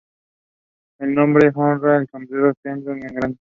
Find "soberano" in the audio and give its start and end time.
2.09-2.53